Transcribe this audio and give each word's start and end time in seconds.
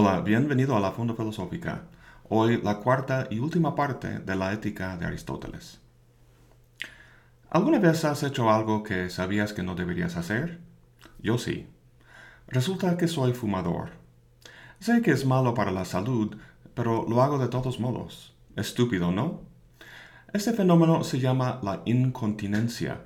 Hola, 0.00 0.20
bienvenido 0.20 0.76
a 0.76 0.80
la 0.80 0.92
Fonda 0.92 1.14
Filosófica. 1.14 1.82
Hoy 2.28 2.62
la 2.62 2.76
cuarta 2.78 3.26
y 3.32 3.40
última 3.40 3.74
parte 3.74 4.20
de 4.20 4.36
la 4.36 4.52
ética 4.52 4.96
de 4.96 5.06
Aristóteles. 5.06 5.80
¿Alguna 7.50 7.80
vez 7.80 8.04
has 8.04 8.22
hecho 8.22 8.48
algo 8.48 8.84
que 8.84 9.10
sabías 9.10 9.52
que 9.52 9.64
no 9.64 9.74
deberías 9.74 10.16
hacer? 10.16 10.60
Yo 11.18 11.36
sí. 11.36 11.66
Resulta 12.46 12.96
que 12.96 13.08
soy 13.08 13.32
fumador. 13.32 13.90
Sé 14.78 15.02
que 15.02 15.10
es 15.10 15.26
malo 15.26 15.52
para 15.54 15.72
la 15.72 15.84
salud, 15.84 16.36
pero 16.74 17.04
lo 17.08 17.20
hago 17.20 17.38
de 17.38 17.48
todos 17.48 17.80
modos. 17.80 18.36
Estúpido, 18.54 19.10
¿no? 19.10 19.40
Este 20.32 20.52
fenómeno 20.52 21.02
se 21.02 21.18
llama 21.18 21.58
la 21.64 21.82
incontinencia 21.86 23.00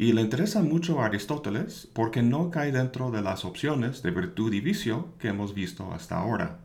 y 0.00 0.12
le 0.12 0.22
interesa 0.22 0.62
mucho 0.62 1.00
a 1.00 1.06
Aristóteles 1.06 1.88
porque 1.92 2.22
no 2.22 2.52
cae 2.52 2.70
dentro 2.70 3.10
de 3.10 3.20
las 3.20 3.44
opciones 3.44 4.00
de 4.00 4.12
virtud 4.12 4.52
y 4.52 4.60
vicio 4.60 5.08
que 5.18 5.26
hemos 5.26 5.54
visto 5.54 5.92
hasta 5.92 6.16
ahora. 6.16 6.60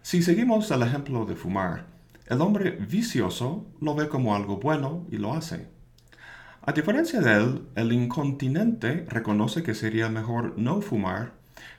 Si 0.00 0.22
seguimos 0.22 0.70
el 0.70 0.82
ejemplo 0.82 1.26
de 1.26 1.36
fumar, 1.36 1.84
el 2.26 2.40
hombre 2.40 2.70
vicioso 2.70 3.66
lo 3.82 3.94
ve 3.94 4.08
como 4.08 4.34
algo 4.34 4.56
bueno 4.56 5.06
y 5.10 5.18
lo 5.18 5.34
hace. 5.34 5.68
A 6.62 6.72
diferencia 6.72 7.20
de 7.20 7.36
él, 7.36 7.62
el 7.74 7.92
incontinente 7.92 9.04
reconoce 9.10 9.62
que 9.62 9.74
sería 9.74 10.08
mejor 10.08 10.54
no 10.56 10.80
fumar, 10.80 11.34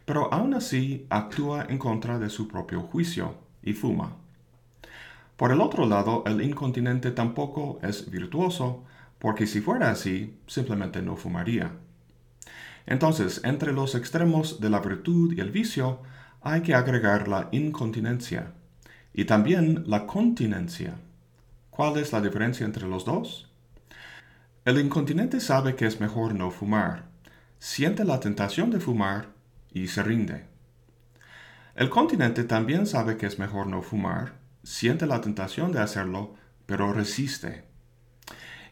pero 0.06 0.32
aún 0.32 0.54
así 0.54 1.08
actúa 1.10 1.66
en 1.68 1.80
contra 1.80 2.20
de 2.20 2.30
su 2.30 2.48
propio 2.48 2.82
juicio 2.82 3.34
y 3.64 3.74
fuma. 3.74 4.18
Por 5.36 5.52
el 5.52 5.62
otro 5.62 5.88
lado, 5.88 6.24
el 6.28 6.44
incontinente 6.44 7.10
tampoco 7.10 7.80
es 7.82 8.12
virtuoso, 8.12 8.84
porque 9.24 9.48
si 9.48 9.62
fuera 9.62 9.90
así, 9.90 10.38
simplemente 10.48 11.02
no 11.02 11.16
fumaría. 11.16 11.72
Entonces, 12.86 13.40
entre 13.46 13.72
los 13.72 13.96
extremos 13.96 14.60
de 14.60 14.70
la 14.70 14.82
virtud 14.82 15.34
y 15.34 15.40
el 15.40 15.50
vicio, 15.50 16.02
hay 16.42 16.60
que 16.60 16.76
agregar 16.76 17.30
la 17.30 17.48
incontinencia 17.54 18.52
y 19.14 19.24
también 19.24 19.86
la 19.88 20.08
continencia. 20.08 20.96
¿Cuál 21.70 21.96
es 22.00 22.12
la 22.12 22.20
diferencia 22.20 22.66
entre 22.66 22.86
los 22.86 23.06
dos? 23.06 23.50
El 24.66 24.78
incontinente 24.78 25.40
sabe 25.40 25.76
que 25.76 25.86
es 25.86 26.02
mejor 26.02 26.36
no 26.36 26.52
fumar, 26.52 27.06
siente 27.60 28.04
la 28.04 28.20
tentación 28.20 28.72
de 28.72 28.82
fumar 28.82 29.30
y 29.72 29.88
se 29.88 30.04
rinde. 30.04 30.48
El 31.76 31.90
continente 31.90 32.44
también 32.44 32.86
sabe 32.86 33.16
que 33.16 33.28
es 33.28 33.40
mejor 33.40 33.68
no 33.68 33.84
fumar, 33.84 34.34
siente 34.64 35.06
la 35.06 35.22
tentación 35.22 35.72
de 35.72 35.80
hacerlo, 35.80 36.36
pero 36.66 36.92
resiste. 36.92 37.72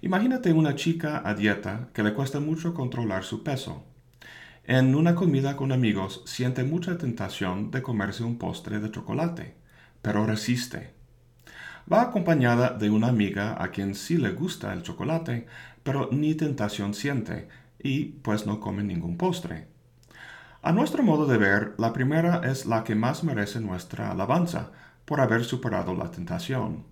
Imagínate 0.03 0.51
una 0.51 0.73
chica 0.73 1.21
a 1.23 1.35
dieta 1.35 1.89
que 1.93 2.01
le 2.01 2.15
cuesta 2.15 2.39
mucho 2.39 2.73
controlar 2.73 3.23
su 3.23 3.43
peso. 3.43 3.83
En 4.63 4.95
una 4.95 5.13
comida 5.13 5.55
con 5.55 5.71
amigos 5.71 6.23
siente 6.25 6.63
mucha 6.63 6.97
tentación 6.97 7.69
de 7.69 7.83
comerse 7.83 8.23
un 8.23 8.39
postre 8.39 8.79
de 8.79 8.89
chocolate, 8.89 9.53
pero 10.01 10.25
resiste. 10.25 10.95
Va 11.91 12.01
acompañada 12.01 12.71
de 12.71 12.89
una 12.89 13.09
amiga 13.09 13.61
a 13.63 13.69
quien 13.69 13.93
sí 13.93 14.17
le 14.17 14.31
gusta 14.31 14.73
el 14.73 14.81
chocolate, 14.81 15.45
pero 15.83 16.09
ni 16.11 16.33
tentación 16.33 16.95
siente, 16.95 17.47
y 17.77 18.05
pues 18.05 18.47
no 18.47 18.59
come 18.59 18.83
ningún 18.83 19.17
postre. 19.17 19.67
A 20.63 20.71
nuestro 20.71 21.03
modo 21.03 21.27
de 21.27 21.37
ver, 21.37 21.75
la 21.77 21.93
primera 21.93 22.41
es 22.43 22.65
la 22.65 22.83
que 22.83 22.95
más 22.95 23.23
merece 23.23 23.59
nuestra 23.59 24.09
alabanza, 24.09 24.71
por 25.05 25.21
haber 25.21 25.43
superado 25.43 25.93
la 25.93 26.09
tentación. 26.09 26.85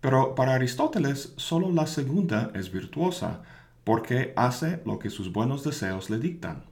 Pero 0.00 0.34
para 0.34 0.54
Aristóteles 0.54 1.34
solo 1.36 1.70
la 1.70 1.86
segunda 1.86 2.50
es 2.54 2.72
virtuosa, 2.72 3.42
porque 3.84 4.32
hace 4.36 4.80
lo 4.84 4.98
que 4.98 5.10
sus 5.10 5.32
buenos 5.32 5.64
deseos 5.64 6.10
le 6.10 6.18
dictan. 6.18 6.64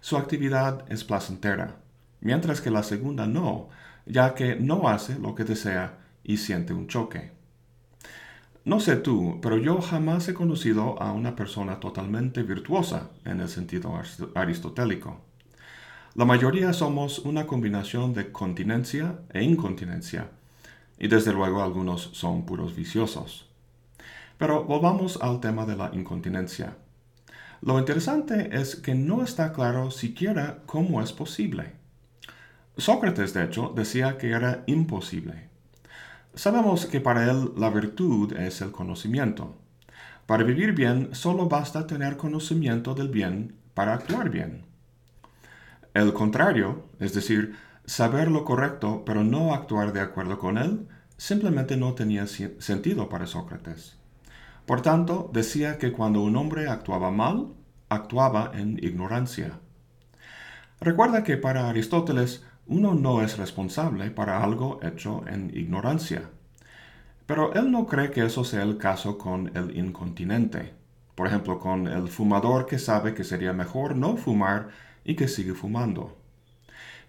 Su 0.00 0.16
actividad 0.16 0.84
es 0.90 1.04
placentera, 1.04 1.76
mientras 2.20 2.60
que 2.60 2.70
la 2.70 2.82
segunda 2.82 3.26
no, 3.26 3.68
ya 4.06 4.34
que 4.34 4.56
no 4.56 4.88
hace 4.88 5.18
lo 5.18 5.34
que 5.34 5.44
desea 5.44 5.98
y 6.24 6.38
siente 6.38 6.72
un 6.72 6.88
choque. 6.88 7.32
No 8.64 8.78
sé 8.78 8.96
tú, 8.96 9.40
pero 9.42 9.58
yo 9.58 9.80
jamás 9.80 10.28
he 10.28 10.34
conocido 10.34 11.00
a 11.02 11.12
una 11.12 11.34
persona 11.34 11.80
totalmente 11.80 12.44
virtuosa 12.44 13.10
en 13.24 13.40
el 13.40 13.48
sentido 13.48 14.00
aristotélico. 14.34 15.20
La 16.14 16.24
mayoría 16.24 16.72
somos 16.72 17.18
una 17.20 17.46
combinación 17.46 18.14
de 18.14 18.30
continencia 18.30 19.18
e 19.32 19.42
incontinencia, 19.42 20.28
y 21.02 21.08
desde 21.08 21.32
luego 21.32 21.60
algunos 21.60 22.10
son 22.12 22.46
puros 22.46 22.76
viciosos. 22.76 23.50
Pero 24.38 24.62
volvamos 24.62 25.20
al 25.20 25.40
tema 25.40 25.66
de 25.66 25.76
la 25.76 25.90
incontinencia. 25.92 26.76
Lo 27.60 27.76
interesante 27.80 28.50
es 28.52 28.76
que 28.76 28.94
no 28.94 29.24
está 29.24 29.52
claro 29.52 29.90
siquiera 29.90 30.60
cómo 30.64 31.02
es 31.02 31.12
posible. 31.12 31.72
Sócrates, 32.76 33.34
de 33.34 33.44
hecho, 33.44 33.72
decía 33.74 34.16
que 34.16 34.30
era 34.30 34.62
imposible. 34.66 35.48
Sabemos 36.34 36.86
que 36.86 37.00
para 37.00 37.28
él 37.28 37.50
la 37.56 37.70
virtud 37.70 38.32
es 38.34 38.60
el 38.60 38.70
conocimiento. 38.70 39.56
Para 40.26 40.44
vivir 40.44 40.72
bien 40.72 41.08
solo 41.16 41.48
basta 41.48 41.88
tener 41.88 42.16
conocimiento 42.16 42.94
del 42.94 43.08
bien 43.08 43.56
para 43.74 43.94
actuar 43.94 44.30
bien. 44.30 44.62
El 45.94 46.12
contrario, 46.12 46.84
es 47.00 47.12
decir, 47.12 47.56
saber 47.84 48.30
lo 48.30 48.44
correcto 48.44 49.02
pero 49.04 49.24
no 49.24 49.54
actuar 49.54 49.92
de 49.92 50.00
acuerdo 50.00 50.38
con 50.38 50.58
él, 50.58 50.88
simplemente 51.16 51.76
no 51.76 51.94
tenía 51.94 52.26
sentido 52.26 53.08
para 53.08 53.26
Sócrates. 53.26 53.96
Por 54.66 54.80
tanto, 54.80 55.30
decía 55.32 55.78
que 55.78 55.92
cuando 55.92 56.20
un 56.20 56.36
hombre 56.36 56.68
actuaba 56.68 57.10
mal, 57.10 57.48
actuaba 57.88 58.52
en 58.54 58.78
ignorancia. 58.82 59.58
Recuerda 60.80 61.24
que 61.24 61.36
para 61.36 61.68
Aristóteles 61.68 62.44
uno 62.66 62.94
no 62.94 63.22
es 63.22 63.38
responsable 63.38 64.10
para 64.10 64.42
algo 64.42 64.80
hecho 64.82 65.24
en 65.26 65.50
ignorancia. 65.54 66.30
Pero 67.26 67.52
él 67.54 67.70
no 67.70 67.86
cree 67.86 68.10
que 68.10 68.24
eso 68.24 68.44
sea 68.44 68.62
el 68.62 68.78
caso 68.78 69.18
con 69.18 69.56
el 69.56 69.76
incontinente. 69.76 70.74
Por 71.14 71.26
ejemplo, 71.26 71.58
con 71.58 71.86
el 71.86 72.08
fumador 72.08 72.66
que 72.66 72.78
sabe 72.78 73.14
que 73.14 73.24
sería 73.24 73.52
mejor 73.52 73.96
no 73.96 74.16
fumar 74.16 74.68
y 75.04 75.14
que 75.14 75.28
sigue 75.28 75.54
fumando. 75.54 76.16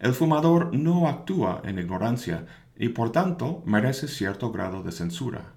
El 0.03 0.13
fumador 0.13 0.75
no 0.75 1.07
actúa 1.07 1.61
en 1.63 1.79
ignorancia 1.79 2.45
y 2.75 2.89
por 2.89 3.13
tanto 3.13 3.63
merece 3.65 4.09
cierto 4.09 4.51
grado 4.51 4.83
de 4.83 4.91
censura. 4.91 5.53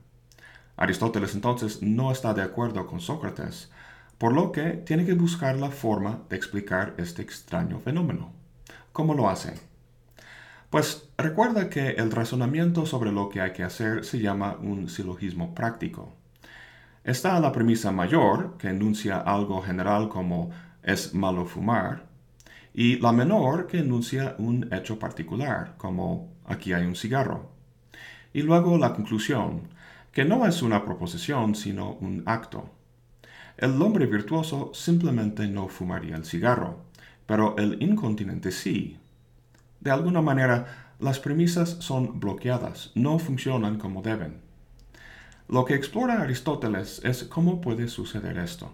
Aristóteles 0.76 1.34
entonces 1.34 1.82
no 1.82 2.12
está 2.12 2.32
de 2.32 2.42
acuerdo 2.42 2.86
con 2.86 3.00
Sócrates, 3.00 3.72
por 4.18 4.32
lo 4.32 4.52
que 4.52 4.74
tiene 4.86 5.04
que 5.04 5.14
buscar 5.14 5.56
la 5.56 5.70
forma 5.70 6.20
de 6.28 6.36
explicar 6.36 6.94
este 6.96 7.22
extraño 7.22 7.80
fenómeno. 7.80 8.30
¿Cómo 8.92 9.14
lo 9.14 9.28
hace? 9.28 9.54
Pues 10.70 11.08
recuerda 11.18 11.68
que 11.68 11.88
el 11.94 12.12
razonamiento 12.12 12.86
sobre 12.86 13.10
lo 13.10 13.28
que 13.28 13.40
hay 13.40 13.52
que 13.52 13.64
hacer 13.64 14.04
se 14.04 14.20
llama 14.20 14.58
un 14.60 14.88
silogismo 14.88 15.56
práctico. 15.56 16.14
Está 17.02 17.40
la 17.40 17.50
premisa 17.50 17.90
mayor, 17.90 18.56
que 18.58 18.68
enuncia 18.68 19.18
algo 19.18 19.60
general 19.60 20.08
como 20.08 20.50
es 20.84 21.14
malo 21.14 21.46
fumar, 21.46 22.06
y 22.78 22.98
la 22.98 23.10
menor 23.10 23.66
que 23.66 23.78
enuncia 23.78 24.34
un 24.36 24.70
hecho 24.70 24.98
particular, 24.98 25.76
como 25.78 26.34
aquí 26.44 26.74
hay 26.74 26.84
un 26.84 26.94
cigarro. 26.94 27.48
Y 28.34 28.42
luego 28.42 28.76
la 28.76 28.92
conclusión, 28.92 29.62
que 30.12 30.26
no 30.26 30.46
es 30.46 30.60
una 30.60 30.84
proposición, 30.84 31.54
sino 31.54 31.92
un 32.02 32.22
acto. 32.26 32.68
El 33.56 33.80
hombre 33.80 34.04
virtuoso 34.04 34.72
simplemente 34.74 35.48
no 35.48 35.68
fumaría 35.68 36.16
el 36.16 36.26
cigarro, 36.26 36.82
pero 37.24 37.56
el 37.56 37.82
incontinente 37.82 38.52
sí. 38.52 38.98
De 39.80 39.90
alguna 39.90 40.20
manera, 40.20 40.92
las 41.00 41.18
premisas 41.18 41.78
son 41.80 42.20
bloqueadas, 42.20 42.92
no 42.94 43.18
funcionan 43.18 43.78
como 43.78 44.02
deben. 44.02 44.42
Lo 45.48 45.64
que 45.64 45.74
explora 45.74 46.20
Aristóteles 46.20 47.00
es 47.04 47.24
cómo 47.24 47.62
puede 47.62 47.88
suceder 47.88 48.36
esto. 48.36 48.70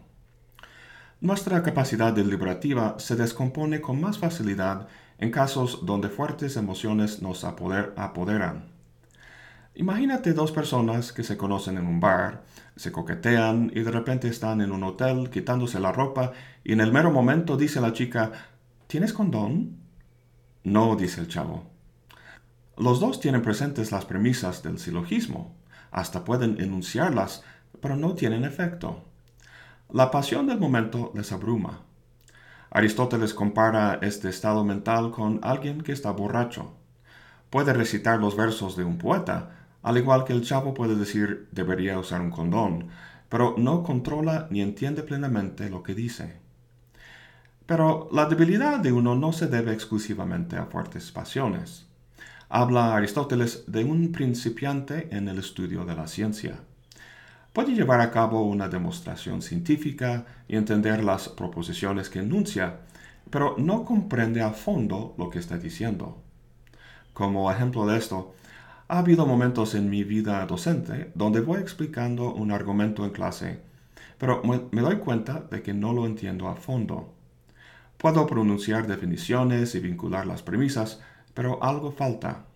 Nuestra 1.22 1.62
capacidad 1.62 2.12
deliberativa 2.12 2.96
se 2.98 3.14
descompone 3.14 3.80
con 3.80 4.00
más 4.00 4.18
facilidad 4.18 4.88
en 5.18 5.30
casos 5.30 5.86
donde 5.86 6.08
fuertes 6.08 6.56
emociones 6.56 7.22
nos 7.22 7.44
apoderan. 7.44 8.72
Imagínate 9.76 10.32
dos 10.32 10.50
personas 10.50 11.12
que 11.12 11.22
se 11.22 11.36
conocen 11.36 11.78
en 11.78 11.86
un 11.86 12.00
bar, 12.00 12.42
se 12.74 12.90
coquetean 12.90 13.70
y 13.72 13.82
de 13.82 13.92
repente 13.92 14.26
están 14.26 14.60
en 14.62 14.72
un 14.72 14.82
hotel 14.82 15.30
quitándose 15.30 15.78
la 15.78 15.92
ropa 15.92 16.32
y 16.64 16.72
en 16.72 16.80
el 16.80 16.90
mero 16.90 17.12
momento 17.12 17.56
dice 17.56 17.80
la 17.80 17.92
chica, 17.92 18.32
¿tienes 18.88 19.12
condón? 19.12 19.76
No, 20.64 20.96
dice 20.96 21.20
el 21.20 21.28
chavo. 21.28 21.70
Los 22.76 22.98
dos 22.98 23.20
tienen 23.20 23.42
presentes 23.42 23.92
las 23.92 24.06
premisas 24.06 24.64
del 24.64 24.80
silogismo, 24.80 25.54
hasta 25.92 26.24
pueden 26.24 26.60
enunciarlas, 26.60 27.44
pero 27.80 27.94
no 27.94 28.14
tienen 28.14 28.44
efecto. 28.44 29.04
La 29.92 30.10
pasión 30.10 30.46
del 30.46 30.58
momento 30.58 31.12
les 31.14 31.32
abruma. 31.32 31.82
Aristóteles 32.70 33.34
compara 33.34 33.98
este 34.00 34.30
estado 34.30 34.64
mental 34.64 35.10
con 35.10 35.38
alguien 35.42 35.82
que 35.82 35.92
está 35.92 36.10
borracho. 36.12 36.72
Puede 37.50 37.74
recitar 37.74 38.18
los 38.18 38.34
versos 38.34 38.74
de 38.74 38.84
un 38.84 38.96
poeta, 38.96 39.50
al 39.82 39.98
igual 39.98 40.24
que 40.24 40.32
el 40.32 40.44
chavo 40.44 40.72
puede 40.72 40.96
decir 40.96 41.46
debería 41.52 41.98
usar 41.98 42.22
un 42.22 42.30
condón, 42.30 42.88
pero 43.28 43.54
no 43.58 43.82
controla 43.82 44.48
ni 44.50 44.62
entiende 44.62 45.02
plenamente 45.02 45.68
lo 45.68 45.82
que 45.82 45.94
dice. 45.94 46.40
Pero 47.66 48.08
la 48.12 48.24
debilidad 48.24 48.78
de 48.78 48.92
uno 48.92 49.14
no 49.14 49.34
se 49.34 49.46
debe 49.46 49.74
exclusivamente 49.74 50.56
a 50.56 50.64
fuertes 50.64 51.12
pasiones. 51.12 51.86
habla 52.48 52.96
Aristóteles 52.96 53.64
de 53.66 53.84
un 53.84 54.10
principiante 54.10 55.14
en 55.14 55.28
el 55.28 55.38
estudio 55.38 55.84
de 55.84 55.94
la 55.94 56.06
ciencia. 56.06 56.60
Puede 57.52 57.74
llevar 57.74 58.00
a 58.00 58.10
cabo 58.10 58.44
una 58.44 58.68
demostración 58.68 59.42
científica 59.42 60.24
y 60.48 60.56
entender 60.56 61.04
las 61.04 61.28
proposiciones 61.28 62.08
que 62.08 62.20
enuncia, 62.20 62.80
pero 63.28 63.56
no 63.58 63.84
comprende 63.84 64.40
a 64.40 64.52
fondo 64.52 65.14
lo 65.18 65.28
que 65.28 65.38
está 65.38 65.58
diciendo. 65.58 66.16
Como 67.12 67.52
ejemplo 67.52 67.86
de 67.86 67.98
esto, 67.98 68.34
ha 68.88 68.98
habido 69.00 69.26
momentos 69.26 69.74
en 69.74 69.90
mi 69.90 70.02
vida 70.02 70.46
docente 70.46 71.12
donde 71.14 71.40
voy 71.40 71.60
explicando 71.60 72.32
un 72.32 72.52
argumento 72.52 73.04
en 73.04 73.10
clase, 73.10 73.60
pero 74.16 74.42
me 74.44 74.80
doy 74.80 74.96
cuenta 74.96 75.40
de 75.50 75.60
que 75.62 75.74
no 75.74 75.92
lo 75.92 76.06
entiendo 76.06 76.48
a 76.48 76.56
fondo. 76.56 77.12
Puedo 77.98 78.26
pronunciar 78.26 78.86
definiciones 78.86 79.74
y 79.74 79.80
vincular 79.80 80.26
las 80.26 80.42
premisas, 80.42 81.02
pero 81.34 81.62
algo 81.62 81.92
falta. 81.92 82.46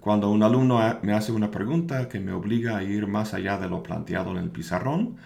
Cuando 0.00 0.30
un 0.30 0.42
alumno 0.42 0.80
me 1.02 1.12
hace 1.12 1.32
una 1.32 1.50
pregunta 1.50 2.08
que 2.08 2.20
me 2.20 2.32
obliga 2.32 2.76
a 2.76 2.82
ir 2.82 3.06
más 3.06 3.34
allá 3.34 3.58
de 3.58 3.68
lo 3.68 3.82
planteado 3.82 4.32
en 4.32 4.38
el 4.38 4.50
pizarrón, 4.50 5.16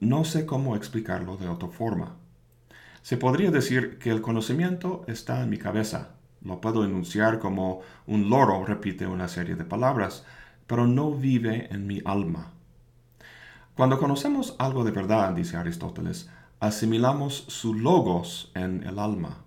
no 0.00 0.24
sé 0.24 0.44
cómo 0.44 0.76
explicarlo 0.76 1.36
de 1.36 1.48
otra 1.48 1.68
forma. 1.68 2.16
Se 3.02 3.16
podría 3.16 3.50
decir 3.50 3.98
que 3.98 4.10
el 4.10 4.22
conocimiento 4.22 5.04
está 5.06 5.42
en 5.42 5.50
mi 5.50 5.58
cabeza, 5.58 6.14
lo 6.44 6.60
puedo 6.60 6.84
enunciar 6.84 7.38
como 7.38 7.80
un 8.06 8.28
loro 8.28 8.66
repite 8.66 9.06
una 9.06 9.28
serie 9.28 9.56
de 9.56 9.64
palabras, 9.64 10.24
pero 10.66 10.86
no 10.86 11.10
vive 11.10 11.68
en 11.72 11.86
mi 11.86 12.02
alma. 12.04 12.50
Cuando 13.74 13.98
conocemos 13.98 14.54
algo 14.58 14.84
de 14.84 14.90
verdad, 14.90 15.32
dice 15.32 15.56
Aristóteles, 15.56 16.30
asimilamos 16.60 17.46
su 17.48 17.74
logos 17.74 18.52
en 18.54 18.84
el 18.84 18.98
alma. 18.98 19.38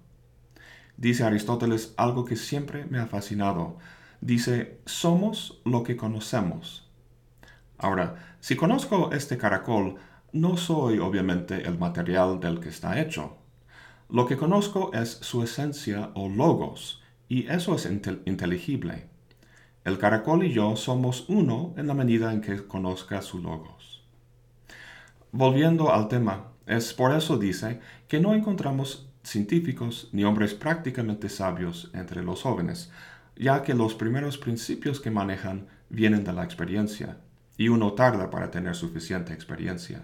Dice 0.98 1.24
Aristóteles 1.24 1.94
algo 1.98 2.26
que 2.26 2.36
siempre 2.36 2.86
me 2.86 3.00
ha 3.00 3.06
fascinado. 3.06 3.78
Dice, 4.22 4.80
somos 4.86 5.62
lo 5.64 5.84
que 5.84 5.96
conocemos. 5.96 6.90
Ahora, 7.78 8.38
si 8.40 8.56
conozco 8.56 9.12
este 9.12 9.38
caracol, 9.38 9.96
no 10.32 10.58
soy 10.58 11.00
obviamente 11.00 11.68
el 11.68 11.78
material 11.78 12.40
del 12.40 12.60
que 12.60 12.70
está 12.70 13.00
hecho. 13.00 13.38
Lo 14.10 14.26
que 14.26 14.38
conozco 14.38 14.92
es 14.94 15.10
su 15.22 15.44
esencia 15.44 16.12
o 16.16 16.30
logos, 16.30 17.04
y 17.30 17.48
eso 17.48 17.76
es 17.76 17.86
inteligible. 17.86 19.10
El 19.84 19.98
caracol 19.98 20.44
y 20.44 20.52
yo 20.52 20.76
somos 20.76 21.26
uno 21.30 21.74
en 21.78 21.88
la 21.88 21.94
medida 21.94 22.34
en 22.34 22.42
que 22.42 22.66
conozca 22.66 23.22
su 23.22 23.40
logos. 23.40 24.04
Volviendo 25.32 25.94
al 25.94 26.08
tema, 26.08 26.52
es 26.66 26.94
por 26.94 27.14
eso 27.14 27.38
dice 27.38 27.80
que 28.08 28.20
no 28.20 28.34
encontramos 28.34 29.10
científicos 29.24 30.10
ni 30.14 30.24
hombres 30.24 30.54
prácticamente 30.54 31.30
sabios 31.30 31.92
entre 31.94 32.24
los 32.24 32.42
jóvenes, 32.42 32.92
ya 33.40 33.64
que 33.64 33.74
los 33.74 33.96
primeros 33.96 34.38
principios 34.38 35.00
que 35.00 35.12
manejan 35.12 35.68
vienen 35.90 36.24
de 36.24 36.34
la 36.34 36.44
experiencia, 36.44 37.18
y 37.58 37.70
uno 37.70 37.94
tarda 37.94 38.30
para 38.30 38.52
tener 38.52 38.76
suficiente 38.76 39.34
experiencia. 39.34 40.04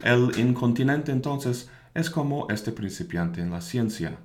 El 0.00 0.38
incontinente 0.38 1.12
entonces 1.12 1.70
es 1.94 2.10
como 2.10 2.48
este 2.50 2.72
principiante 2.72 3.40
en 3.40 3.50
la 3.50 3.62
ciencia. 3.62 4.18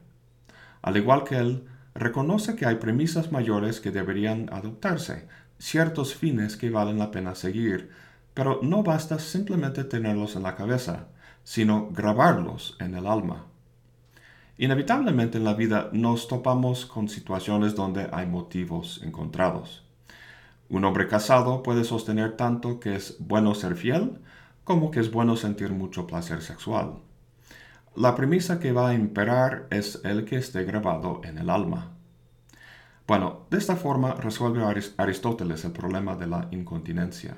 Al 0.82 0.98
igual 0.98 1.24
que 1.24 1.38
él, 1.38 1.68
reconoce 1.94 2.56
que 2.56 2.66
hay 2.66 2.76
premisas 2.76 3.32
mayores 3.32 3.80
que 3.80 3.92
deberían 3.92 4.50
adoptarse, 4.52 5.28
ciertos 5.58 6.16
fines 6.16 6.58
que 6.58 6.70
valen 6.70 7.00
la 7.00 7.12
pena 7.12 7.36
seguir, 7.36 7.92
pero 8.34 8.60
no 8.62 8.84
basta 8.84 9.20
simplemente 9.20 9.84
tenerlos 9.84 10.36
en 10.36 10.44
la 10.44 10.56
cabeza, 10.56 11.08
sino 11.44 11.90
grabarlos 11.92 12.76
en 12.80 12.96
el 12.96 13.08
alma. 13.08 13.51
Inevitablemente 14.62 15.40
en 15.40 15.44
la 15.44 15.56
vida 15.56 15.90
nos 15.92 16.28
topamos 16.28 16.86
con 16.86 17.10
situaciones 17.10 17.74
donde 17.74 18.08
hay 18.12 18.28
motivos 18.28 19.02
encontrados. 19.04 19.84
Un 20.70 20.86
hombre 20.86 21.08
casado 21.08 21.64
puede 21.64 21.84
sostener 21.84 22.38
tanto 22.38 22.80
que 22.80 22.96
es 22.96 23.16
bueno 23.18 23.56
ser 23.56 23.76
fiel 23.76 24.20
como 24.64 24.92
que 24.92 25.00
es 25.00 25.10
bueno 25.10 25.36
sentir 25.36 25.72
mucho 25.72 26.06
placer 26.06 26.44
sexual. 26.44 27.00
La 27.96 28.14
premisa 28.14 28.60
que 28.60 28.72
va 28.72 28.90
a 28.90 28.94
imperar 28.94 29.66
es 29.72 30.00
el 30.04 30.26
que 30.26 30.38
esté 30.38 30.64
grabado 30.64 31.22
en 31.24 31.40
el 31.40 31.50
alma. 31.50 31.94
Bueno, 33.08 33.48
de 33.50 33.58
esta 33.58 33.76
forma 33.76 34.14
resuelve 34.14 34.64
Aristóteles 34.98 35.66
el 35.66 35.72
problema 35.72 36.16
de 36.16 36.28
la 36.28 36.50
incontinencia. 36.52 37.38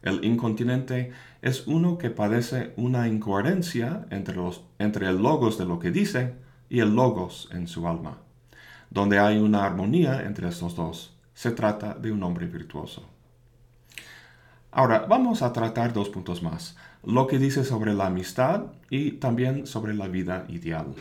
El 0.00 0.24
incontinente 0.24 1.12
es 1.42 1.66
uno 1.66 1.98
que 1.98 2.08
padece 2.08 2.72
una 2.78 3.06
incoherencia 3.06 4.06
entre, 4.08 4.36
los, 4.36 4.64
entre 4.78 5.08
el 5.08 5.22
logos 5.22 5.58
de 5.58 5.66
lo 5.66 5.78
que 5.78 5.90
dice 5.90 6.42
y 6.68 6.80
el 6.80 6.94
logos 6.94 7.48
en 7.52 7.68
su 7.68 7.86
alma. 7.88 8.18
Donde 8.90 9.18
hay 9.18 9.38
una 9.38 9.64
armonía 9.64 10.22
entre 10.22 10.48
estos 10.48 10.76
dos, 10.76 11.16
se 11.34 11.50
trata 11.50 11.94
de 11.94 12.12
un 12.12 12.22
hombre 12.22 12.46
virtuoso. 12.46 13.08
Ahora, 14.70 15.06
vamos 15.08 15.42
a 15.42 15.52
tratar 15.52 15.92
dos 15.92 16.08
puntos 16.08 16.42
más, 16.42 16.76
lo 17.04 17.26
que 17.26 17.38
dice 17.38 17.64
sobre 17.64 17.94
la 17.94 18.06
amistad 18.06 18.62
y 18.90 19.12
también 19.12 19.66
sobre 19.66 19.94
la 19.94 20.08
vida 20.08 20.46
ideal. 20.48 20.94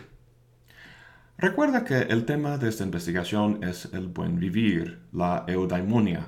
Recuerda 1.38 1.84
que 1.84 1.98
el 1.98 2.26
tema 2.26 2.58
de 2.58 2.70
esta 2.70 2.84
investigación 2.84 3.64
es 3.64 3.90
el 3.94 4.08
buen 4.08 4.40
vivir, 4.40 5.02
la 5.12 5.44
eudaimonia. 5.48 6.28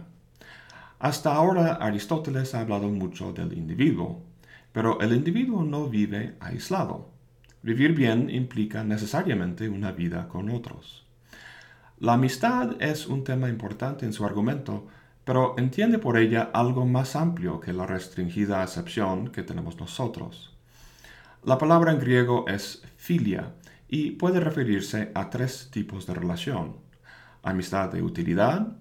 Hasta 0.97 1.35
ahora 1.35 1.75
Aristóteles 1.75 2.55
ha 2.55 2.61
hablado 2.61 2.89
mucho 2.89 3.31
del 3.31 3.53
individuo, 3.53 4.23
pero 4.71 4.99
el 4.99 5.13
individuo 5.13 5.63
no 5.63 5.87
vive 5.87 6.35
aislado. 6.39 7.14
Vivir 7.65 7.93
bien 7.93 8.29
implica 8.29 8.83
necesariamente 8.83 9.67
una 9.67 9.91
vida 9.91 10.29
con 10.29 10.49
otros. 10.49 11.05
La 11.99 12.13
amistad 12.13 12.81
es 12.81 13.07
un 13.07 13.23
tema 13.25 13.49
importante 13.49 14.05
en 14.05 14.13
su 14.13 14.23
argumento 14.23 14.87
pero 15.25 15.55
entiende 15.57 15.97
por 15.97 16.17
ella 16.17 16.51
algo 16.53 16.85
más 16.85 17.15
amplio 17.15 17.59
que 17.59 17.73
la 17.73 17.87
restringida 17.87 18.61
acepción 18.61 19.29
que 19.29 19.41
tenemos 19.41 19.77
nosotros. 19.77 20.55
La 21.43 21.57
palabra 21.57 21.91
en 21.91 21.99
griego 21.99 22.45
es 22.47 22.83
filia 22.95 23.53
y 23.87 24.11
puede 24.11 24.39
referirse 24.39 25.11
a 25.15 25.31
tres 25.31 25.69
tipos 25.71 26.05
de 26.05 26.13
relación. 26.13 26.77
Amistad 27.41 27.91
de 27.91 28.03
utilidad, 28.03 28.77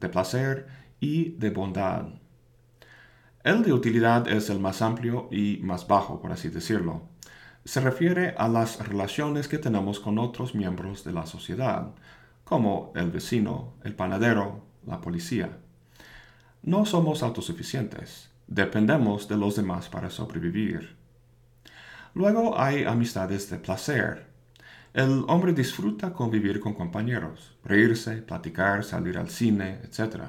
de 0.00 0.08
placer 0.08 0.68
y 1.00 1.30
de 1.30 1.50
bondad. 1.50 2.06
El 3.42 3.64
de 3.64 3.72
utilidad 3.72 4.28
es 4.28 4.50
el 4.50 4.60
más 4.60 4.82
amplio 4.82 5.28
y 5.32 5.58
más 5.62 5.88
bajo, 5.88 6.20
por 6.20 6.30
así 6.30 6.48
decirlo. 6.48 7.02
Se 7.68 7.82
refiere 7.82 8.34
a 8.38 8.48
las 8.48 8.78
relaciones 8.88 9.46
que 9.46 9.58
tenemos 9.58 10.00
con 10.00 10.18
otros 10.18 10.54
miembros 10.54 11.04
de 11.04 11.12
la 11.12 11.26
sociedad, 11.26 11.90
como 12.42 12.94
el 12.96 13.10
vecino, 13.10 13.74
el 13.84 13.94
panadero, 13.94 14.62
la 14.86 15.02
policía. 15.02 15.58
No 16.62 16.86
somos 16.86 17.22
autosuficientes, 17.22 18.30
dependemos 18.46 19.28
de 19.28 19.36
los 19.36 19.56
demás 19.56 19.90
para 19.90 20.08
sobrevivir. 20.08 20.96
Luego 22.14 22.58
hay 22.58 22.84
amistades 22.84 23.50
de 23.50 23.58
placer. 23.58 24.28
El 24.94 25.26
hombre 25.28 25.52
disfruta 25.52 26.14
convivir 26.14 26.60
con 26.60 26.72
compañeros, 26.72 27.54
reírse, 27.64 28.22
platicar, 28.22 28.82
salir 28.82 29.18
al 29.18 29.28
cine, 29.28 29.80
etc. 29.82 30.22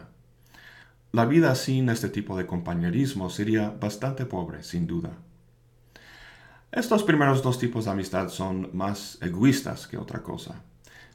La 1.14 1.24
vida 1.24 1.56
sin 1.56 1.88
este 1.88 2.10
tipo 2.10 2.38
de 2.38 2.46
compañerismo 2.46 3.30
sería 3.30 3.70
bastante 3.70 4.26
pobre, 4.26 4.62
sin 4.62 4.88
duda. 4.88 5.12
Estos 6.72 7.02
primeros 7.02 7.42
dos 7.42 7.58
tipos 7.58 7.86
de 7.86 7.92
amistad 7.92 8.30
son 8.30 8.70
más 8.74 9.18
egoístas 9.22 9.88
que 9.88 9.98
otra 9.98 10.22
cosa. 10.22 10.62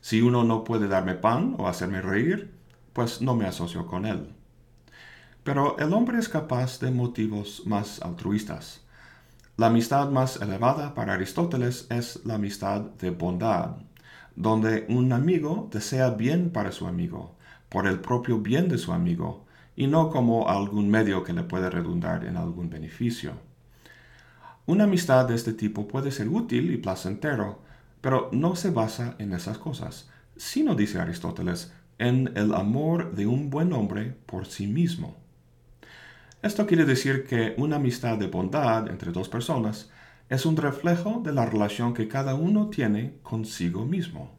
Si 0.00 0.20
uno 0.20 0.42
no 0.42 0.64
puede 0.64 0.88
darme 0.88 1.14
pan 1.14 1.54
o 1.58 1.68
hacerme 1.68 2.02
reír, 2.02 2.52
pues 2.92 3.22
no 3.22 3.36
me 3.36 3.46
asocio 3.46 3.86
con 3.86 4.04
él. 4.04 4.34
Pero 5.44 5.78
el 5.78 5.92
hombre 5.92 6.18
es 6.18 6.28
capaz 6.28 6.80
de 6.80 6.90
motivos 6.90 7.62
más 7.66 8.02
altruistas. 8.02 8.84
La 9.56 9.68
amistad 9.68 10.10
más 10.10 10.40
elevada 10.40 10.92
para 10.92 11.14
Aristóteles 11.14 11.86
es 11.88 12.24
la 12.24 12.34
amistad 12.34 12.80
de 12.80 13.10
bondad, 13.10 13.76
donde 14.34 14.86
un 14.88 15.12
amigo 15.12 15.68
desea 15.70 16.10
bien 16.10 16.50
para 16.50 16.72
su 16.72 16.88
amigo, 16.88 17.36
por 17.68 17.86
el 17.86 18.00
propio 18.00 18.40
bien 18.40 18.68
de 18.68 18.78
su 18.78 18.92
amigo, 18.92 19.46
y 19.76 19.86
no 19.86 20.10
como 20.10 20.48
algún 20.48 20.90
medio 20.90 21.22
que 21.22 21.32
le 21.32 21.44
puede 21.44 21.70
redundar 21.70 22.24
en 22.24 22.36
algún 22.36 22.70
beneficio. 22.70 23.53
Una 24.66 24.84
amistad 24.84 25.28
de 25.28 25.34
este 25.34 25.52
tipo 25.52 25.86
puede 25.86 26.10
ser 26.10 26.28
útil 26.28 26.72
y 26.72 26.78
placentero, 26.78 27.60
pero 28.00 28.30
no 28.32 28.56
se 28.56 28.70
basa 28.70 29.14
en 29.18 29.34
esas 29.34 29.58
cosas, 29.58 30.08
sino, 30.36 30.74
dice 30.74 30.98
Aristóteles, 30.98 31.74
en 31.98 32.32
el 32.34 32.54
amor 32.54 33.14
de 33.14 33.26
un 33.26 33.50
buen 33.50 33.74
hombre 33.74 34.16
por 34.24 34.46
sí 34.46 34.66
mismo. 34.66 35.16
Esto 36.40 36.66
quiere 36.66 36.86
decir 36.86 37.26
que 37.26 37.54
una 37.58 37.76
amistad 37.76 38.16
de 38.16 38.26
bondad 38.26 38.88
entre 38.88 39.12
dos 39.12 39.28
personas 39.28 39.90
es 40.30 40.46
un 40.46 40.56
reflejo 40.56 41.20
de 41.22 41.32
la 41.32 41.44
relación 41.44 41.92
que 41.92 42.08
cada 42.08 42.34
uno 42.34 42.70
tiene 42.70 43.18
consigo 43.22 43.84
mismo. 43.84 44.30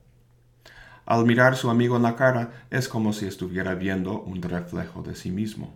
Al 1.05 1.23
mirar 1.25 1.53
a 1.53 1.55
su 1.55 1.69
amigo 1.69 1.97
en 1.97 2.03
la 2.03 2.15
cara 2.15 2.65
es 2.71 2.87
como 2.87 3.13
si 3.13 3.27
estuviera 3.27 3.75
viendo 3.75 4.21
un 4.21 4.41
reflejo 4.41 5.03
de 5.03 5.15
sí 5.15 5.29
mismo. 5.29 5.75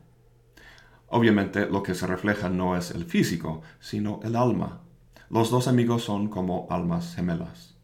Obviamente 1.10 1.66
lo 1.66 1.82
que 1.82 1.96
se 1.96 2.08
refleja 2.08 2.50
no 2.50 2.78
es 2.78 2.92
el 2.92 3.06
físico, 3.06 3.62
sino 3.80 4.20
el 4.24 4.36
alma. 4.36 4.82
Los 5.30 5.50
dos 5.50 5.68
amigos 5.68 6.04
son 6.04 6.28
como 6.28 6.68
almas 6.70 7.16
gemelas. 7.16 7.76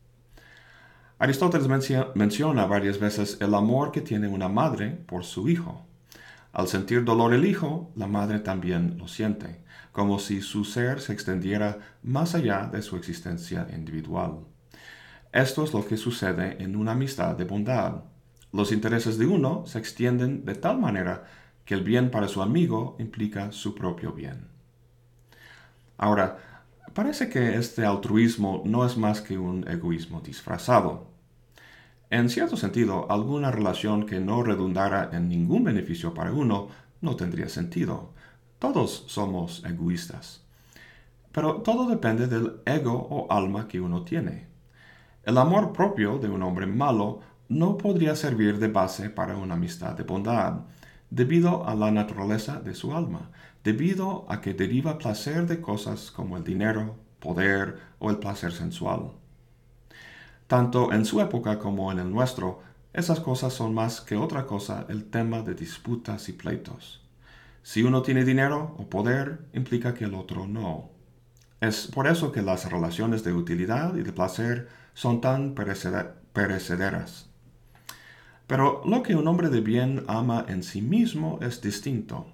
Aristóteles 1.18 1.68
menciona 2.16 2.66
varias 2.66 3.00
veces 3.00 3.38
el 3.40 3.54
amor 3.54 3.92
que 3.92 4.02
tiene 4.02 4.28
una 4.28 4.50
madre 4.50 4.90
por 4.92 5.24
su 5.24 5.48
hijo. 5.48 5.86
Al 6.52 6.68
sentir 6.68 7.04
dolor 7.04 7.34
el 7.34 7.46
hijo, 7.46 7.92
la 7.96 8.08
madre 8.08 8.40
también 8.40 8.98
lo 8.98 9.08
siente, 9.08 9.62
como 9.92 10.20
si 10.20 10.42
su 10.42 10.66
ser 10.66 11.00
se 11.02 11.14
extendiera 11.14 11.80
más 12.04 12.36
allá 12.36 12.70
de 12.72 12.82
su 12.82 12.96
existencia 12.96 13.68
individual. 13.74 14.40
Esto 15.32 15.64
es 15.64 15.74
lo 15.74 15.86
que 15.86 15.98
sucede 15.98 16.62
en 16.64 16.76
una 16.76 16.92
amistad 16.92 17.36
de 17.36 17.46
bondad. 17.46 18.04
Los 18.52 18.72
intereses 18.72 19.18
de 19.18 19.26
uno 19.26 19.66
se 19.66 19.80
extienden 19.80 20.46
de 20.46 20.56
tal 20.56 20.80
manera 20.80 21.26
que 21.66 21.74
el 21.74 21.84
bien 21.84 22.12
para 22.12 22.28
su 22.28 22.42
amigo 22.42 22.96
implica 23.00 23.52
su 23.52 23.74
propio 23.76 24.14
bien. 24.14 24.48
Ahora, 25.98 26.38
parece 26.94 27.30
que 27.30 27.56
este 27.56 27.86
altruismo 27.86 28.62
no 28.66 28.86
es 28.86 28.98
más 28.98 29.22
que 29.22 29.38
un 29.38 29.68
egoísmo 29.68 30.22
disfrazado. 30.22 31.08
En 32.10 32.30
cierto 32.30 32.56
sentido, 32.56 33.12
alguna 33.12 33.52
relación 33.52 34.06
que 34.06 34.20
no 34.20 34.44
redundara 34.44 35.10
en 35.12 35.28
ningún 35.28 35.64
beneficio 35.64 36.14
para 36.14 36.32
uno 36.32 36.68
no 37.02 37.16
tendría 37.16 37.50
sentido. 37.50 38.12
Todos 38.60 39.06
somos 39.08 39.64
egoístas. 39.66 40.42
Pero 41.32 41.62
todo 41.62 41.90
depende 41.90 42.28
del 42.28 42.62
ego 42.66 42.94
o 42.94 43.32
alma 43.32 43.68
que 43.68 43.82
uno 43.82 44.04
tiene. 44.04 44.48
El 45.24 45.38
amor 45.38 45.74
propio 45.74 46.20
de 46.20 46.30
un 46.30 46.44
hombre 46.44 46.68
malo 46.68 47.20
no 47.50 47.78
podría 47.78 48.16
servir 48.16 48.60
de 48.60 48.68
base 48.68 49.10
para 49.10 49.36
una 49.36 49.56
amistad 49.56 49.96
de 49.96 50.04
bondad, 50.04 50.62
debido 51.16 51.66
a 51.66 51.76
la 51.76 51.92
naturaleza 51.92 52.60
de 52.60 52.76
su 52.76 52.94
alma, 52.94 53.32
debido 53.64 54.26
a 54.28 54.42
que 54.42 54.54
deriva 54.54 54.98
placer 54.98 55.48
de 55.48 55.62
cosas 55.62 56.12
como 56.12 56.36
el 56.36 56.44
dinero, 56.44 56.98
poder 57.22 57.80
o 58.00 58.10
el 58.10 58.18
placer 58.18 58.52
sensual. 58.52 59.14
Tanto 60.48 60.92
en 60.92 61.06
su 61.06 61.22
época 61.22 61.58
como 61.58 61.90
en 61.94 62.00
el 62.00 62.12
nuestro, 62.12 62.62
esas 62.92 63.22
cosas 63.22 63.54
son 63.54 63.74
más 63.74 64.02
que 64.02 64.18
otra 64.18 64.46
cosa 64.46 64.86
el 64.90 65.06
tema 65.06 65.42
de 65.42 65.54
disputas 65.54 66.28
y 66.28 66.34
pleitos. 66.34 67.02
Si 67.64 67.82
uno 67.82 68.02
tiene 68.02 68.26
dinero 68.26 68.76
o 68.78 68.90
poder, 68.90 69.40
implica 69.54 69.94
que 69.94 70.04
el 70.04 70.16
otro 70.16 70.48
no. 70.48 70.90
Es 71.62 71.88
por 71.88 72.08
eso 72.08 72.34
que 72.34 72.42
las 72.42 72.70
relaciones 72.70 73.24
de 73.24 73.32
utilidad 73.32 73.96
y 73.96 74.02
de 74.02 74.12
placer 74.12 74.68
son 74.94 75.22
tan 75.22 75.56
perecederas. 75.56 77.30
Pero 78.48 78.82
lo 78.86 79.02
que 79.02 79.16
un 79.16 79.28
hombre 79.28 79.50
de 79.50 79.62
bien 79.62 80.04
ama 80.08 80.46
en 80.48 80.64
sí 80.64 80.82
mismo 80.82 81.40
es 81.42 81.62
distinto. 81.62 82.28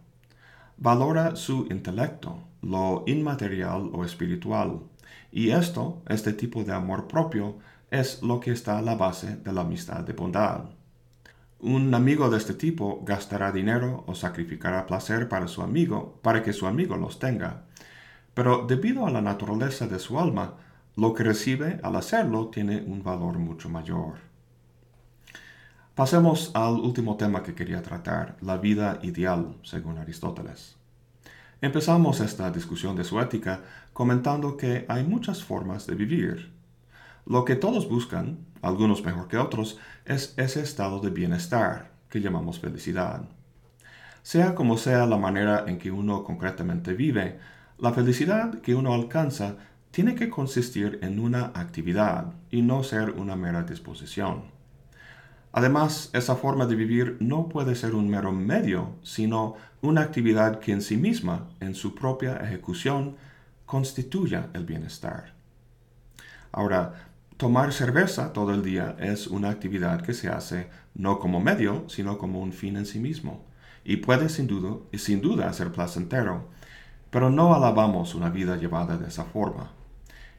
Valora 0.77 1.36
su 1.36 1.68
intelecto, 1.70 2.39
lo 2.62 3.03
inmaterial 3.08 3.89
o 3.94 4.03
espiritual, 4.03 4.82
y 5.32 5.51
esto, 5.51 6.01
este 6.08 6.34
tipo 6.34 6.63
de 6.63 6.74
amor 6.74 7.08
propio, 7.08 7.58
es 7.89 8.22
lo 8.24 8.39
que 8.39 8.51
está 8.51 8.77
a 8.77 8.82
la 8.82 8.96
base 8.96 9.38
de 9.38 9.53
la 9.53 9.62
amistad 9.62 10.01
de 10.01 10.13
bondad. 10.13 10.65
Un 11.60 11.94
amigo 11.94 12.30
de 12.30 12.38
este 12.38 12.56
tipo 12.56 13.03
gastará 13.06 13.51
dinero 13.51 14.03
o 14.08 14.15
sacrificará 14.15 14.88
placer 14.88 15.30
para 15.30 15.48
su 15.48 15.62
amigo 15.62 16.20
para 16.24 16.41
que 16.41 16.53
su 16.53 16.65
amigo 16.65 16.98
los 16.98 17.20
tenga. 17.20 17.65
Pero 18.34 18.65
debido 18.65 19.06
a 19.06 19.12
la 19.12 19.22
naturaleza 19.22 19.88
de 19.88 20.00
su 20.00 20.20
alma, 20.20 20.56
lo 20.96 21.13
que 21.13 21.24
recibe 21.24 21.80
al 21.84 21.96
hacerlo 21.96 22.48
tiene 22.48 22.82
un 22.82 23.03
valor 23.03 23.38
mucho 23.38 23.70
mayor. 23.70 24.30
Pasemos 25.95 26.51
al 26.53 26.75
último 26.75 27.17
tema 27.17 27.43
que 27.43 27.53
quería 27.53 27.81
tratar, 27.81 28.38
la 28.39 28.55
vida 28.55 29.00
ideal, 29.01 29.57
según 29.62 29.98
Aristóteles. 29.98 30.77
Empezamos 31.60 32.21
esta 32.21 32.50
discusión 32.50 32.95
de 32.95 33.03
su 33.03 33.19
ética 33.19 33.60
comentando 33.91 34.55
que 34.55 34.86
hay 34.88 35.03
muchas 35.03 35.43
formas 35.43 35.86
de 35.88 35.95
vivir, 35.95 36.53
lo 37.25 37.43
que 37.43 37.57
todos 37.57 37.89
buscan, 37.89 38.39
algunos 38.62 39.03
mejor 39.03 39.27
que 39.27 39.38
otros, 39.38 39.79
es 40.05 40.33
ese 40.38 40.62
estado 40.62 41.01
de 41.01 41.10
bienestar 41.10 41.91
que 42.10 42.21
llamamos 42.21 42.60
felicidad. 42.60 43.24
Sea 44.24 44.55
como 44.55 44.77
sea 44.77 45.05
la 45.05 45.17
manera 45.17 45.65
en 45.67 45.77
que 45.77 45.91
uno 45.91 46.24
concretamente 46.24 46.93
vive, 46.93 47.38
la 47.77 47.91
felicidad 47.91 48.62
que 48.62 48.75
uno 48.75 48.93
alcanza 48.93 49.57
tiene 49.91 50.15
que 50.15 50.29
consistir 50.29 51.00
en 51.01 51.19
una 51.19 51.51
actividad 51.53 52.33
y 52.50 52.62
no 52.62 52.81
ser 52.81 53.12
una 53.12 53.36
mera 53.36 53.63
disposición. 53.63 54.61
Además, 55.53 56.10
esa 56.13 56.36
forma 56.36 56.65
de 56.65 56.75
vivir 56.75 57.17
no 57.20 57.50
puede 57.50 57.75
ser 57.75 57.93
un 57.93 58.10
mero 58.10 58.31
medio, 58.31 58.96
sino 59.03 59.55
una 59.81 60.01
actividad 60.01 60.60
que 60.60 60.72
en 60.72 60.81
sí 60.81 60.98
misma, 60.98 61.50
en 61.60 61.75
su 61.75 61.93
propia 61.93 62.38
ejecución, 62.38 63.17
constituya 63.65 64.50
el 64.53 64.65
bienestar. 64.65 65.34
Ahora, 66.51 67.12
Tomar 67.41 67.74
cerveza 67.74 68.34
todo 68.34 68.53
el 68.53 68.62
día 68.62 68.96
es 69.00 69.25
una 69.25 69.50
actividad 69.50 70.01
que 70.03 70.13
se 70.13 70.29
hace 70.29 70.70
no 70.93 71.17
como 71.17 71.39
medio, 71.39 71.86
sino 71.89 72.20
como 72.20 72.39
un 72.39 72.53
fin 72.53 72.77
en 72.77 72.86
sí 72.86 73.00
mismo, 73.00 73.43
y 73.84 73.98
puede 73.98 74.29
sin 74.29 74.46
duda, 74.46 74.77
sin 74.96 75.22
duda 75.22 75.51
ser 75.51 75.72
placentero, 75.72 76.50
pero 77.10 77.31
no 77.31 77.55
alabamos 77.55 78.13
una 78.13 78.29
vida 78.29 78.58
llevada 78.58 78.96
de 78.96 79.08
esa 79.08 79.25
forma. 79.25 79.72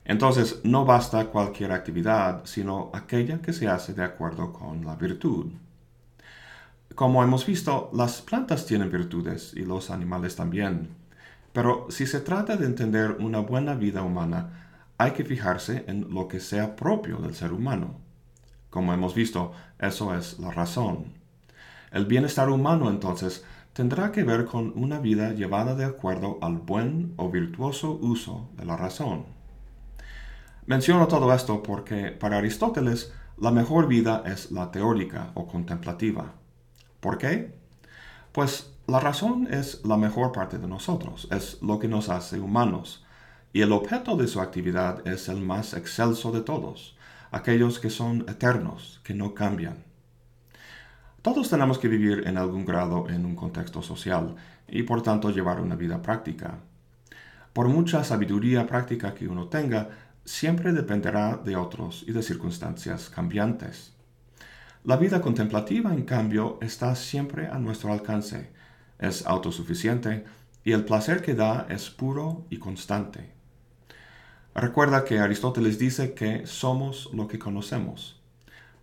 Entonces 0.04 0.60
no 0.64 0.84
basta 0.84 1.26
cualquier 1.26 1.72
actividad, 1.72 2.44
sino 2.44 2.90
aquella 2.92 3.40
que 3.40 3.52
se 3.52 3.68
hace 3.68 3.94
de 3.94 4.04
acuerdo 4.04 4.52
con 4.52 4.84
la 4.84 4.96
virtud. 4.96 5.52
Como 6.94 7.22
hemos 7.22 7.46
visto, 7.46 7.90
las 7.94 8.20
plantas 8.20 8.66
tienen 8.66 8.90
virtudes 8.90 9.52
y 9.54 9.64
los 9.64 9.90
animales 9.90 10.36
también, 10.36 10.90
pero 11.52 11.86
si 11.90 12.06
se 12.06 12.20
trata 12.20 12.56
de 12.56 12.66
entender 12.66 13.12
una 13.20 13.40
buena 13.40 13.74
vida 13.74 14.02
humana, 14.02 14.68
hay 14.98 15.12
que 15.12 15.24
fijarse 15.24 15.84
en 15.86 16.12
lo 16.12 16.28
que 16.28 16.40
sea 16.40 16.76
propio 16.76 17.18
del 17.18 17.34
ser 17.34 17.52
humano. 17.52 17.96
Como 18.70 18.92
hemos 18.94 19.14
visto, 19.14 19.52
eso 19.78 20.14
es 20.14 20.38
la 20.38 20.50
razón. 20.50 21.12
El 21.90 22.06
bienestar 22.06 22.48
humano 22.48 22.88
entonces 22.88 23.44
tendrá 23.74 24.12
que 24.12 24.24
ver 24.24 24.46
con 24.46 24.72
una 24.76 24.98
vida 24.98 25.32
llevada 25.32 25.74
de 25.74 25.84
acuerdo 25.84 26.38
al 26.40 26.58
buen 26.58 27.12
o 27.16 27.30
virtuoso 27.30 27.98
uso 28.00 28.48
de 28.56 28.64
la 28.64 28.76
razón. 28.76 29.41
Menciono 30.66 31.08
todo 31.08 31.34
esto 31.34 31.60
porque 31.60 32.12
para 32.12 32.38
Aristóteles 32.38 33.12
la 33.36 33.50
mejor 33.50 33.88
vida 33.88 34.22
es 34.24 34.52
la 34.52 34.70
teórica 34.70 35.32
o 35.34 35.48
contemplativa. 35.48 36.34
¿Por 37.00 37.18
qué? 37.18 37.52
Pues 38.30 38.72
la 38.86 39.00
razón 39.00 39.48
es 39.50 39.84
la 39.84 39.96
mejor 39.96 40.30
parte 40.30 40.58
de 40.58 40.68
nosotros, 40.68 41.26
es 41.32 41.60
lo 41.62 41.80
que 41.80 41.88
nos 41.88 42.08
hace 42.08 42.38
humanos, 42.38 43.04
y 43.52 43.62
el 43.62 43.72
objeto 43.72 44.16
de 44.16 44.28
su 44.28 44.40
actividad 44.40 45.06
es 45.06 45.28
el 45.28 45.40
más 45.40 45.74
excelso 45.74 46.30
de 46.30 46.42
todos, 46.42 46.96
aquellos 47.32 47.80
que 47.80 47.90
son 47.90 48.20
eternos, 48.28 49.00
que 49.02 49.14
no 49.14 49.34
cambian. 49.34 49.82
Todos 51.22 51.50
tenemos 51.50 51.78
que 51.78 51.88
vivir 51.88 52.22
en 52.28 52.38
algún 52.38 52.64
grado 52.64 53.08
en 53.08 53.26
un 53.26 53.34
contexto 53.34 53.82
social 53.82 54.36
y 54.68 54.84
por 54.84 55.02
tanto 55.02 55.30
llevar 55.30 55.60
una 55.60 55.74
vida 55.74 56.00
práctica. 56.02 56.58
Por 57.52 57.68
mucha 57.68 58.04
sabiduría 58.04 58.66
práctica 58.66 59.12
que 59.12 59.28
uno 59.28 59.48
tenga, 59.48 59.90
siempre 60.24 60.72
dependerá 60.72 61.36
de 61.36 61.56
otros 61.56 62.04
y 62.06 62.12
de 62.12 62.22
circunstancias 62.22 63.10
cambiantes. 63.10 63.92
La 64.84 64.96
vida 64.96 65.20
contemplativa, 65.20 65.92
en 65.92 66.02
cambio, 66.02 66.58
está 66.60 66.94
siempre 66.96 67.46
a 67.46 67.58
nuestro 67.58 67.92
alcance, 67.92 68.50
es 68.98 69.26
autosuficiente 69.26 70.24
y 70.64 70.72
el 70.72 70.84
placer 70.84 71.22
que 71.22 71.34
da 71.34 71.66
es 71.68 71.90
puro 71.90 72.46
y 72.50 72.58
constante. 72.58 73.32
Recuerda 74.54 75.04
que 75.04 75.18
Aristóteles 75.18 75.78
dice 75.78 76.14
que 76.14 76.46
somos 76.46 77.10
lo 77.12 77.26
que 77.26 77.38
conocemos. 77.38 78.20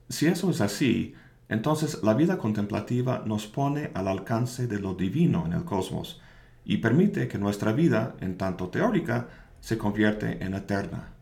Si 0.10 0.25
eso 0.25 0.50
es 0.50 0.62
así, 0.62 1.13
entonces 1.48 2.01
la 2.03 2.13
vida 2.13 2.38
contemplativa 2.38 3.24
nos 3.25 3.48
pone 3.48 3.91
al 3.93 4.08
alcance 4.08 4.67
de 4.67 4.79
lo 4.79 4.93
divino 4.93 5.46
en 5.46 5.53
el 5.53 5.65
cosmos 5.65 6.22
y 6.65 6.77
permite 6.77 7.27
que 7.27 7.38
nuestra 7.38 7.72
vida, 7.72 8.15
en 8.19 8.38
tanto 8.38 8.69
teórica, 8.69 9.27
se 9.60 9.77
convierte 9.77 10.43
en 10.43 10.53
eterna. 10.53 11.18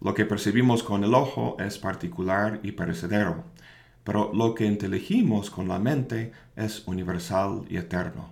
Lo 0.00 0.14
que 0.14 0.24
percibimos 0.24 0.82
con 0.82 1.02
el 1.02 1.14
ojo 1.14 1.56
es 1.58 1.78
particular 1.78 2.60
y 2.62 2.72
perecedero, 2.72 3.44
pero 4.04 4.30
lo 4.32 4.54
que 4.54 4.64
inteligimos 4.64 5.50
con 5.50 5.66
la 5.68 5.78
mente 5.78 6.32
es 6.54 6.86
universal 6.86 7.64
y 7.68 7.76
eterno. 7.78 8.30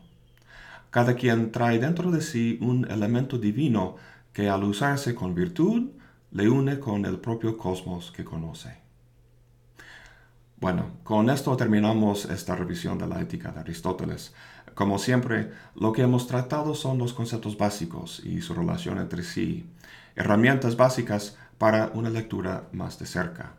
Cada 0.90 1.14
quien 1.14 1.50
trae 1.50 1.78
dentro 1.78 2.10
de 2.10 2.22
sí 2.22 2.58
un 2.60 2.90
elemento 2.90 3.36
divino 3.38 3.96
que 4.32 4.48
al 4.48 4.64
usarse 4.64 5.14
con 5.14 5.34
virtud 5.34 5.90
le 6.30 6.48
une 6.48 6.78
con 6.78 7.04
el 7.04 7.18
propio 7.18 7.56
cosmos 7.56 8.12
que 8.12 8.24
conoce. 8.24 8.78
Bueno, 10.58 10.92
con 11.02 11.28
esto 11.28 11.54
terminamos 11.56 12.24
esta 12.26 12.56
revisión 12.56 12.96
de 12.96 13.06
la 13.06 13.20
ética 13.20 13.50
de 13.52 13.60
Aristóteles. 13.60 14.34
Como 14.74 14.98
siempre, 14.98 15.52
lo 15.74 15.92
que 15.92 16.02
hemos 16.02 16.26
tratado 16.26 16.74
son 16.74 16.96
los 16.96 17.12
conceptos 17.12 17.58
básicos 17.58 18.22
y 18.24 18.40
su 18.40 18.54
relación 18.54 18.98
entre 18.98 19.22
sí, 19.22 19.66
herramientas 20.14 20.76
básicas 20.76 21.36
para 21.58 21.88
una 21.94 22.10
lectura 22.10 22.68
más 22.72 22.98
de 22.98 23.06
cerca. 23.06 23.54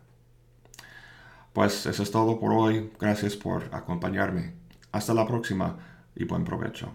Pues 1.53 1.85
eso 1.85 2.03
es 2.03 2.11
todo 2.11 2.39
por 2.39 2.53
hoy. 2.53 2.91
Gracias 2.99 3.35
por 3.35 3.73
acompañarme. 3.73 4.53
Hasta 4.91 5.13
la 5.13 5.25
próxima 5.25 5.77
y 6.15 6.23
buen 6.25 6.43
provecho. 6.43 6.91